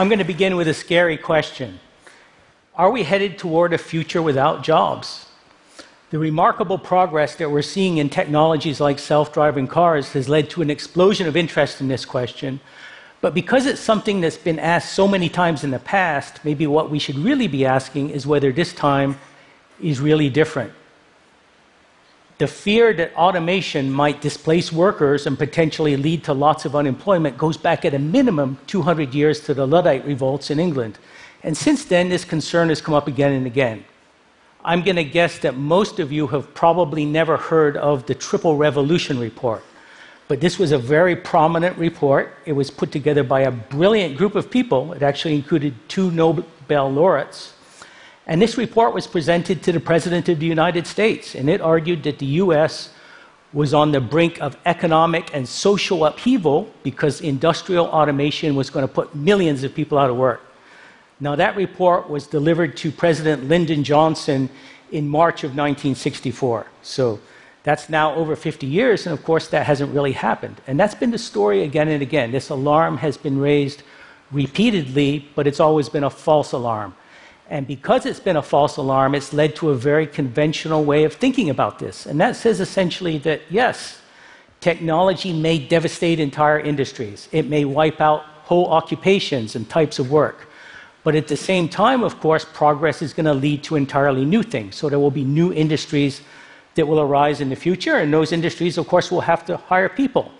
[0.00, 1.78] I'm going to begin with a scary question
[2.74, 5.26] Are we headed toward a future without jobs?
[6.08, 10.62] The remarkable progress that we're seeing in technologies like self driving cars has led to
[10.62, 12.60] an explosion of interest in this question.
[13.20, 16.88] But because it's something that's been asked so many times in the past, maybe what
[16.88, 19.20] we should really be asking is whether this time
[19.82, 20.72] is really different.
[22.40, 27.58] The fear that automation might displace workers and potentially lead to lots of unemployment goes
[27.58, 30.98] back at a minimum 200 years to the Luddite revolts in England.
[31.42, 33.84] And since then, this concern has come up again and again.
[34.64, 38.56] I'm going to guess that most of you have probably never heard of the Triple
[38.56, 39.62] Revolution Report.
[40.26, 42.34] But this was a very prominent report.
[42.46, 44.94] It was put together by a brilliant group of people.
[44.94, 47.52] It actually included two Nobel laureates.
[48.30, 52.04] And this report was presented to the President of the United States, and it argued
[52.04, 52.90] that the US
[53.52, 58.94] was on the brink of economic and social upheaval because industrial automation was going to
[58.94, 60.40] put millions of people out of work.
[61.18, 64.48] Now, that report was delivered to President Lyndon Johnson
[64.92, 66.68] in March of 1964.
[66.82, 67.18] So
[67.64, 70.60] that's now over 50 years, and of course, that hasn't really happened.
[70.68, 72.30] And that's been the story again and again.
[72.30, 73.82] This alarm has been raised
[74.30, 76.94] repeatedly, but it's always been a false alarm.
[77.50, 81.14] And because it's been a false alarm, it's led to a very conventional way of
[81.14, 82.06] thinking about this.
[82.06, 84.00] And that says essentially that yes,
[84.60, 90.48] technology may devastate entire industries, it may wipe out whole occupations and types of work.
[91.02, 94.42] But at the same time, of course, progress is going to lead to entirely new
[94.42, 94.76] things.
[94.76, 96.20] So there will be new industries
[96.74, 99.88] that will arise in the future, and those industries, of course, will have to hire
[99.88, 100.30] people.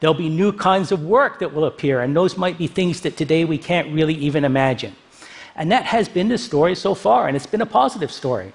[0.00, 3.16] There'll be new kinds of work that will appear, and those might be things that
[3.16, 4.96] today we can't really even imagine.
[5.56, 8.52] And that has been the story so far, and it's been a positive story.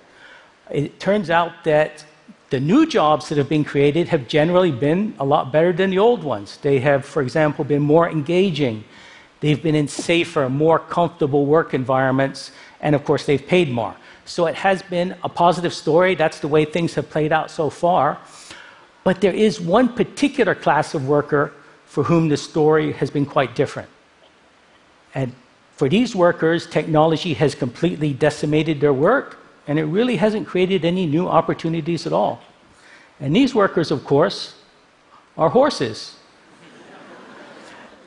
[0.70, 2.06] It turns out that
[2.52, 5.98] the new jobs that have been created have generally been a lot better than the
[5.98, 6.58] old ones.
[6.62, 8.84] They have, for example, been more engaging.
[9.40, 13.96] They've been in safer, more comfortable work environments, and of course, they've paid more.
[14.26, 16.14] So it has been a positive story.
[16.14, 18.20] That's the way things have played out so far.
[19.04, 21.54] But there is one particular class of worker
[21.86, 23.90] for whom the story has been quite different.
[25.16, 25.34] And
[25.82, 31.08] for these workers, technology has completely decimated their work, and it really hasn't created any
[31.08, 32.40] new opportunities at all.
[33.20, 34.54] And these workers, of course,
[35.40, 36.18] are horses.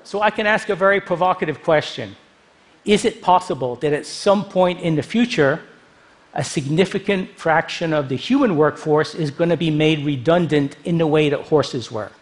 [0.04, 2.14] so I can ask a very provocative question
[2.84, 5.60] Is it possible that at some point in the future,
[6.32, 11.08] a significant fraction of the human workforce is going to be made redundant in the
[11.08, 12.12] way that horses were?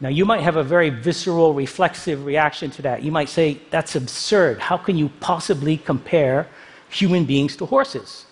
[0.00, 3.02] Now, you might have a very visceral, reflexive reaction to that.
[3.02, 4.60] You might say, that's absurd.
[4.60, 6.46] How can you possibly compare
[6.88, 8.26] human beings to horses?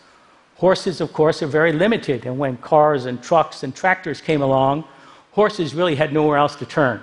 [0.56, 4.84] Horses, of course, are very limited, and when cars and trucks and tractors came along,
[5.32, 7.03] horses really had nowhere else to turn.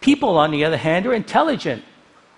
[0.00, 1.82] People, on the other hand, are intelligent.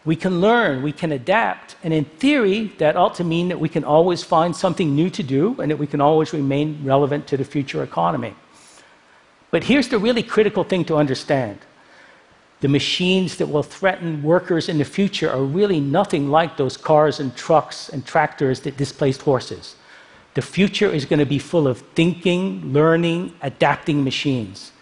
[0.04, 3.69] We can learn, we can adapt, and in theory, that ought to mean that we
[3.69, 7.36] can always find something new to do and that we can always remain relevant to
[7.36, 8.34] the future economy.
[9.56, 11.60] But here's the really critical thing to understand
[12.60, 17.20] the machines that will threaten workers in the future are really nothing like those cars
[17.20, 19.76] and trucks and tractors that displaced horses.
[20.34, 24.72] The future is going to be full of thinking, learning, adapting machines.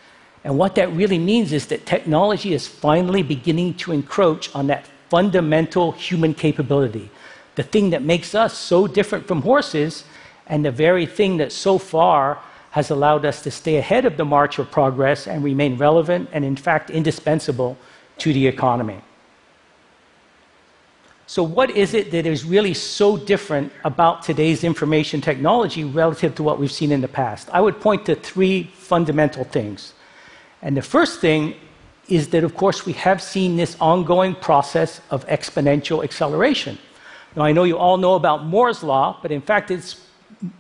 [0.43, 4.89] And what that really means is that technology is finally beginning to encroach on that
[5.09, 7.13] fundamental human capability,
[7.55, 10.03] the thing that makes us so different from horses,
[10.49, 12.41] and the very thing that so far
[12.75, 16.45] has allowed us to stay ahead of the march of progress and remain relevant and,
[16.45, 17.77] in fact, indispensable
[18.19, 19.01] to the economy.
[21.29, 26.43] So, what is it that is really so different about today's information technology relative to
[26.43, 27.49] what we've seen in the past?
[27.53, 29.95] I would point to three fundamental things.
[30.61, 31.55] And the first thing
[32.09, 36.77] is that, of course, we have seen this ongoing process of exponential acceleration.
[37.37, 40.05] Now, I know you all know about Moore's Law, but in fact, it's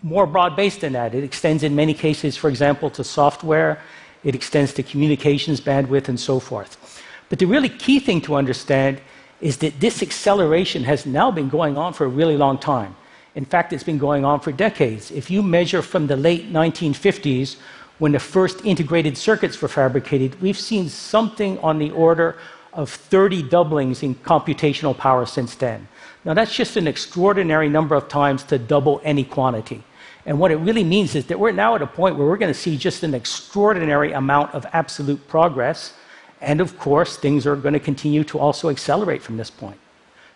[0.02, 1.14] more broad based than that.
[1.14, 3.80] It extends in many cases, for example, to software,
[4.22, 7.02] it extends to communications bandwidth, and so forth.
[7.28, 9.00] But the really key thing to understand
[9.40, 12.96] is that this acceleration has now been going on for a really long time.
[13.34, 15.10] In fact, it's been going on for decades.
[15.10, 17.56] If you measure from the late 1950s,
[17.98, 22.36] when the first integrated circuits were fabricated, we've seen something on the order
[22.72, 25.86] of 30 doublings in computational power since then.
[26.24, 29.82] Now, that's just an extraordinary number of times to double any quantity.
[30.26, 32.52] And what it really means is that we're now at a point where we're going
[32.52, 35.92] to see just an extraordinary amount of absolute progress.
[36.40, 39.78] And of course, things are going to continue to also accelerate from this point.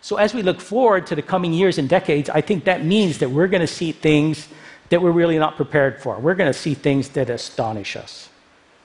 [0.01, 3.17] So, as we look forward to the coming years and decades, I think that means
[3.17, 4.47] that we're going to see things
[4.89, 6.17] that we're really not prepared for.
[6.19, 8.29] We're going to see things that astonish us.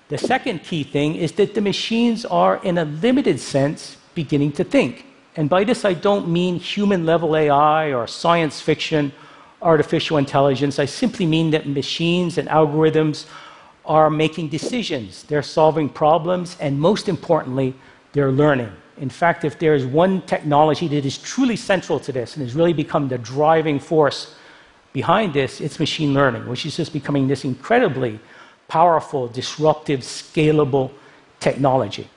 [0.08, 4.64] The second key thing is that the machines are, in a limited sense, beginning to
[4.64, 5.06] think.
[5.36, 9.12] And by this, I don't mean human level AI or science fiction,
[9.62, 10.78] artificial intelligence.
[10.78, 13.26] I simply mean that machines and algorithms
[13.84, 17.74] are making decisions, they're solving problems, and most importantly,
[18.12, 18.72] they're learning.
[18.98, 22.54] In fact, if there is one technology that is truly central to this and has
[22.54, 24.36] really become the driving force
[24.92, 28.20] behind this, it's machine learning, which is just becoming this incredibly
[28.68, 30.92] powerful, disruptive, scalable
[31.40, 32.08] technology.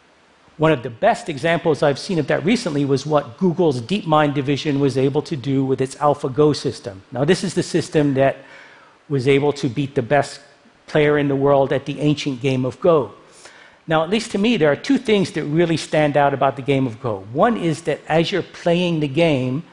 [0.58, 4.80] One of the best examples I've seen of that recently was what Google's DeepMind division
[4.80, 7.04] was able to do with its AlphaGo system.
[7.12, 8.38] Now, this is the system that
[9.08, 10.42] was able to beat the best
[10.88, 13.14] player in the world at the ancient game of Go.
[13.86, 16.64] Now, at least to me, there are two things that really stand out about the
[16.64, 17.26] game of Go.
[17.32, 19.64] One is that as you're playing the game,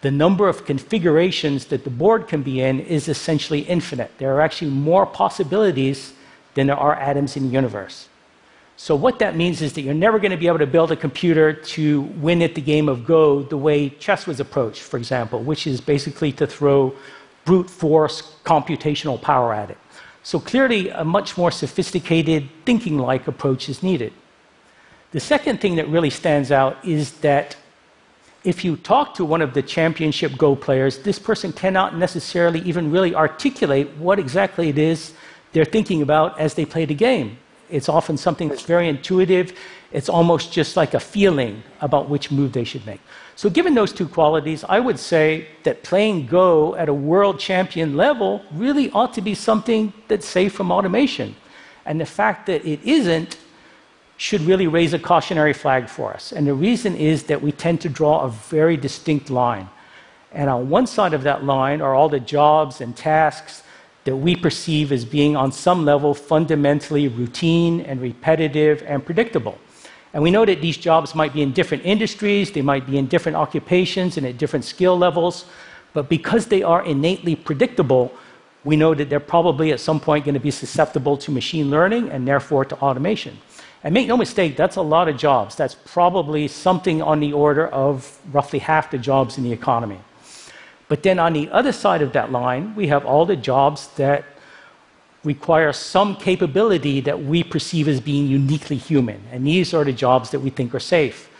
[0.00, 4.10] the number of configurations that the board can be in is essentially infinite.
[4.16, 6.14] There are actually more possibilities
[6.54, 8.08] than there are atoms in the universe.
[8.76, 10.96] So, what that means is that you're never going to be able to build a
[10.96, 15.42] computer to win at the game of Go the way chess was approached, for example,
[15.42, 16.94] which is basically to throw
[17.44, 19.78] brute force computational power at it.
[20.22, 24.12] So clearly, a much more sophisticated, thinking like approach is needed.
[25.10, 27.56] The second thing that really stands out is that
[28.44, 32.90] if you talk to one of the championship Go players, this person cannot necessarily even
[32.90, 35.12] really articulate what exactly it is
[35.52, 37.38] they're thinking about as they play the game.
[37.72, 39.58] It's often something that's very intuitive.
[39.92, 43.00] It's almost just like a feeling about which move they should make.
[43.34, 47.96] So, given those two qualities, I would say that playing Go at a world champion
[47.96, 51.34] level really ought to be something that's safe from automation.
[51.86, 53.38] And the fact that it isn't
[54.18, 56.30] should really raise a cautionary flag for us.
[56.30, 59.68] And the reason is that we tend to draw a very distinct line.
[60.30, 63.62] And on one side of that line are all the jobs and tasks
[64.04, 69.58] that we perceive as being, on some level, fundamentally routine and repetitive and predictable.
[70.12, 73.06] And we know that these jobs might be in different industries, they might be in
[73.06, 75.46] different occupations and at different skill levels,
[75.92, 78.12] but because they are innately predictable,
[78.64, 82.10] we know that they're probably at some point going to be susceptible to machine learning
[82.10, 83.38] and therefore to automation.
[83.84, 85.56] And make no mistake, that's a lot of jobs.
[85.56, 89.98] That's probably something on the order of roughly half the jobs in the economy.
[90.92, 94.26] But then on the other side of that line, we have all the jobs that
[95.24, 99.22] require some capability that we perceive as being uniquely human.
[99.32, 101.30] And these are the jobs that we think are safe.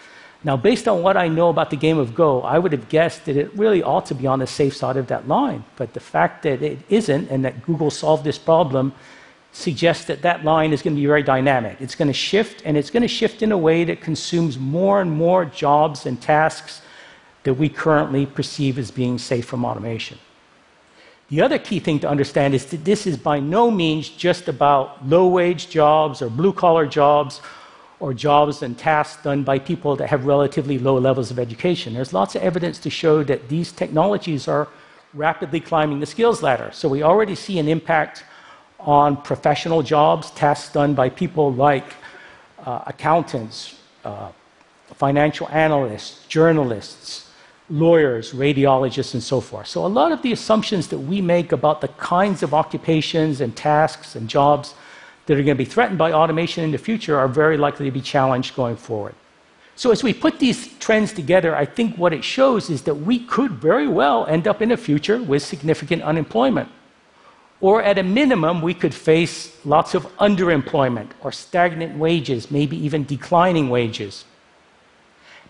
[0.43, 3.27] Now, based on what I know about the game of Go, I would have guessed
[3.27, 5.67] that it really ought to be on the safe side of that line.
[5.77, 8.95] But the fact that it isn't and that Google solved this problem
[9.53, 11.77] suggests that that line is going to be very dynamic.
[11.79, 15.03] It's going to shift, and it's going to shift in a way that consumes more
[15.03, 16.81] and more jobs and tasks
[17.44, 20.19] that we currently perceive as being safe from automation.
[21.29, 25.09] The other key thing to understand is that this is by no means just about
[25.09, 27.41] low wage jobs or blue collar jobs
[28.00, 31.94] or jobs and tasks done by people that have relatively low levels of education.
[31.94, 34.69] There's lots of evidence to show that these technologies are
[35.15, 36.71] rapidly climbing the skills ladder.
[36.73, 38.25] So we already see an impact
[38.81, 41.94] on professional jobs, tasks done by people like
[42.67, 44.31] uh, accountants, uh,
[44.94, 47.31] financial analysts, journalists,
[47.73, 49.67] lawyers, radiologists, and so forth.
[49.67, 53.56] So, a lot of the assumptions that we make about the kinds of occupations and
[53.56, 54.75] tasks and jobs
[55.25, 57.91] that are going to be threatened by automation in the future are very likely to
[57.91, 59.15] be challenged going forward.
[59.75, 63.20] So, as we put these trends together, I think what it shows is that we
[63.20, 66.69] could very well end up in a future with significant unemployment.
[67.63, 73.05] Or at a minimum, we could face lots of underemployment or stagnant wages, maybe even
[73.05, 74.25] declining wages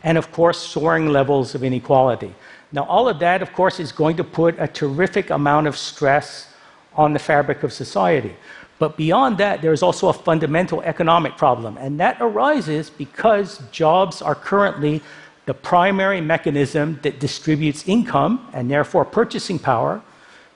[0.03, 2.35] and of course, soaring levels of inequality.
[2.73, 6.49] Now, all of that, of course, is going to put a terrific amount of stress
[6.95, 8.35] on the fabric of society.
[8.79, 14.35] But beyond that, there's also a fundamental economic problem, and that arises because jobs are
[14.35, 15.03] currently
[15.47, 20.03] the primary mechanism that distributes income and therefore purchasing power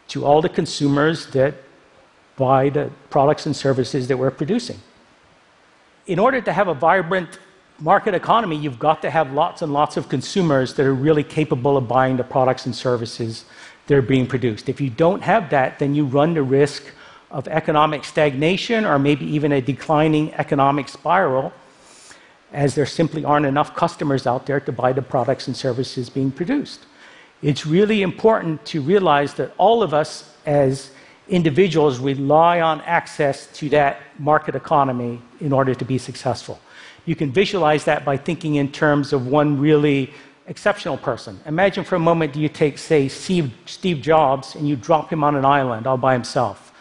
[0.09, 1.55] to all the consumers that
[2.37, 4.79] buy the products and services that we're producing.
[6.07, 7.39] In order to have a vibrant
[7.79, 11.77] market economy, you've got to have lots and lots of consumers that are really capable
[11.77, 13.45] of buying the products and services
[13.87, 14.69] that are being produced.
[14.69, 16.85] If you don't have that, then you run the risk
[17.31, 21.53] of economic stagnation or maybe even a declining economic spiral,
[22.53, 26.31] as there simply aren't enough customers out there to buy the products and services being
[26.31, 26.87] produced.
[27.43, 30.91] It's really important to realize that all of us, as
[31.29, 36.59] individuals, rely on access to that market economy in order to be successful.
[37.07, 40.13] You can visualize that by thinking in terms of one really
[40.49, 41.41] exceptional person.
[41.47, 45.37] Imagine for a moment you take, say, Steve, Steve Jobs and you drop him on
[45.37, 46.73] an island all by himself.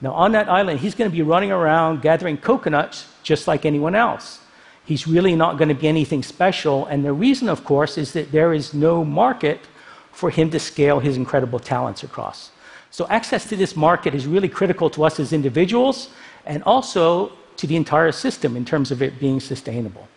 [0.00, 3.94] Now, on that island, he's going to be running around gathering coconuts just like anyone
[3.94, 4.40] else.
[4.84, 6.86] He's really not going to be anything special.
[6.86, 9.60] And the reason, of course, is that there is no market
[10.12, 12.50] for him to scale his incredible talents across.
[12.90, 16.08] So, access to this market is really critical to us as individuals
[16.46, 20.08] and also to the entire system in terms of it being sustainable.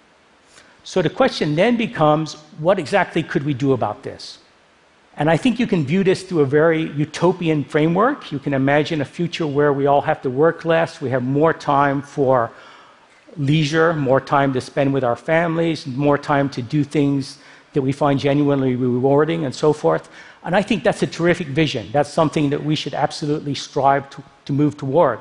[0.84, 4.40] So, the question then becomes what exactly could we do about this?
[5.18, 8.32] And I think you can view this through a very utopian framework.
[8.32, 11.54] You can imagine a future where we all have to work less, we have more
[11.54, 12.52] time for
[13.38, 17.38] leisure, more time to spend with our families, more time to do things
[17.74, 20.10] that we find genuinely rewarding, and so forth.
[20.44, 21.90] And I think that's a terrific vision.
[21.92, 25.20] That's something that we should absolutely strive to, to move toward.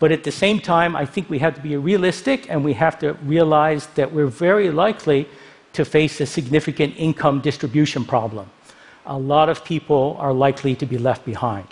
[0.00, 2.98] But at the same time, I think we have to be realistic and we have
[3.00, 5.28] to realize that we're very likely
[5.72, 8.48] to face a significant income distribution problem
[9.08, 11.66] a lot of people are likely to be left behind.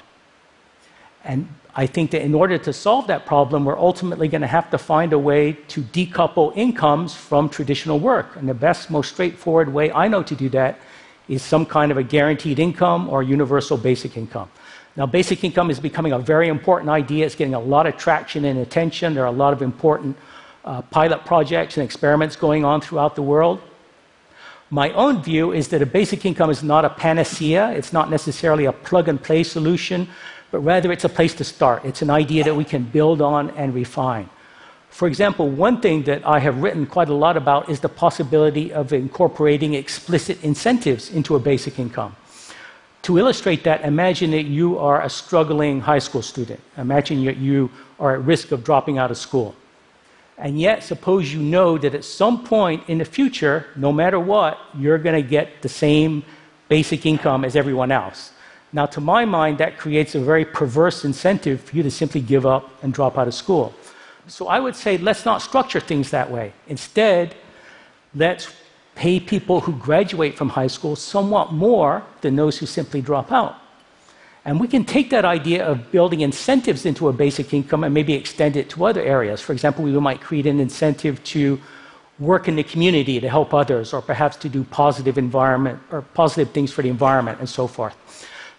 [1.22, 4.70] And I think that in order to solve that problem, we're ultimately going to have
[4.70, 8.36] to find a way to decouple incomes from traditional work.
[8.36, 10.78] And the best, most straightforward way I know to do that
[11.28, 14.50] is some kind of a guaranteed income or universal basic income.
[14.96, 17.26] Now, basic income is becoming a very important idea.
[17.26, 19.14] It's getting a lot of traction and attention.
[19.14, 20.16] There are a lot of important
[20.64, 23.60] uh, pilot projects and experiments going on throughout the world.
[24.70, 28.64] My own view is that a basic income is not a panacea, it's not necessarily
[28.64, 30.08] a plug and play solution,
[30.50, 31.84] but rather it's a place to start.
[31.84, 34.28] It's an idea that we can build on and refine.
[34.88, 38.72] For example, one thing that I have written quite a lot about is the possibility
[38.72, 42.16] of incorporating explicit incentives into a basic income.
[43.06, 46.58] To illustrate that, imagine that you are a struggling high school student.
[46.76, 47.70] Imagine that you
[48.00, 49.54] are at risk of dropping out of school.
[50.38, 54.58] And yet, suppose you know that at some point in the future, no matter what,
[54.76, 56.24] you're going to get the same
[56.68, 58.32] basic income as everyone else.
[58.72, 62.44] Now, to my mind, that creates a very perverse incentive for you to simply give
[62.44, 63.72] up and drop out of school.
[64.26, 66.52] So I would say let's not structure things that way.
[66.66, 67.36] Instead,
[68.16, 68.52] let's
[68.96, 73.54] pay people who graduate from high school somewhat more than those who simply drop out.
[74.44, 78.14] And we can take that idea of building incentives into a basic income and maybe
[78.14, 79.40] extend it to other areas.
[79.40, 81.60] For example, we might create an incentive to
[82.18, 86.50] work in the community to help others, or perhaps to do positive environment or positive
[86.54, 87.94] things for the environment and so forth.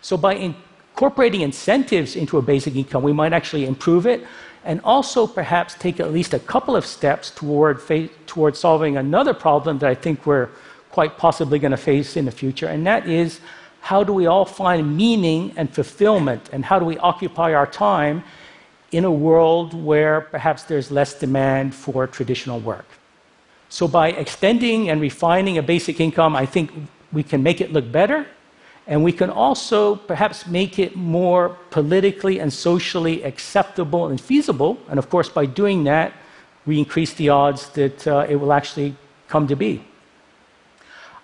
[0.01, 0.53] So by
[0.97, 4.25] incorporating incentives into a basic income, we might actually improve it
[4.65, 7.79] and also perhaps take at least a couple of steps toward,
[8.25, 10.49] toward solving another problem that I think we're
[10.89, 13.41] quite possibly going to face in the future, and that is
[13.81, 16.49] how do we all find meaning and fulfillment?
[16.51, 18.23] And how do we occupy our time
[18.91, 22.87] in a world where perhaps there's less demand for traditional work?
[23.69, 26.71] So, by extending and refining a basic income, I think
[27.13, 28.25] we can make it look better.
[28.87, 34.77] And we can also perhaps make it more politically and socially acceptable and feasible.
[34.89, 36.13] And of course, by doing that,
[36.65, 38.95] we increase the odds that uh, it will actually
[39.27, 39.83] come to be.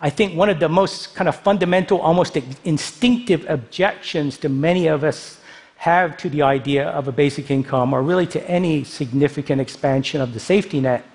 [0.01, 5.05] I think one of the most kind of fundamental, almost instinctive objections that many of
[5.05, 5.39] us
[5.77, 10.34] have to the idea of a basic income, or really to any significant expansion of
[10.34, 11.05] the safety net,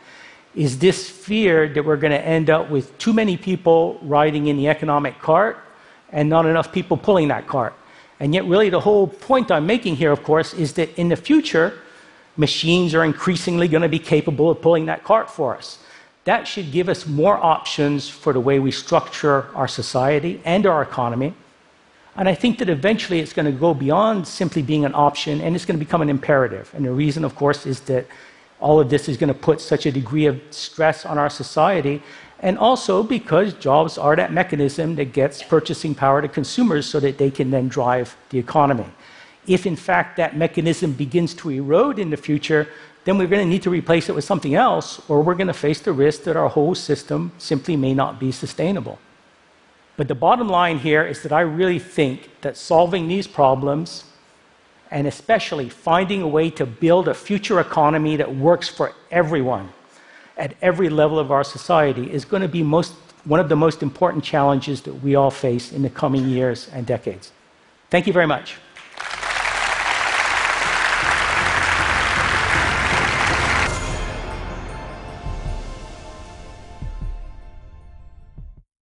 [0.54, 4.56] is this fear that we're going to end up with too many people riding in
[4.56, 5.58] the economic cart
[6.12, 7.74] and not enough people pulling that cart.
[8.20, 11.16] And yet, really, the whole point I'm making here, of course, is that in the
[11.16, 11.78] future,
[12.36, 15.78] machines are increasingly going to be capable of pulling that cart for us
[16.28, 20.82] that should give us more options for the way we structure our society and our
[20.82, 21.32] economy.
[22.16, 25.56] And I think that eventually it's going to go beyond simply being an option and
[25.56, 26.70] it's going to become an imperative.
[26.74, 28.04] And the reason, of course, is that
[28.60, 32.02] all of this is going to put such a degree of stress on our society.
[32.40, 37.18] And also because jobs are that mechanism that gets purchasing power to consumers so that
[37.18, 38.87] they can then drive the economy.
[39.47, 42.68] If, in fact, that mechanism begins to erode in the future,
[43.04, 45.54] then we're going to need to replace it with something else, or we're going to
[45.54, 48.99] face the risk that our whole system simply may not be sustainable.
[49.97, 54.04] But the bottom line here is that I really think that solving these problems,
[54.90, 59.73] and especially finding a way to build a future economy that works for everyone
[60.38, 63.83] at every level of our society, is going to be most, one of the most
[63.83, 67.33] important challenges that we all face in the coming years and decades.
[67.90, 68.57] Thank you very much.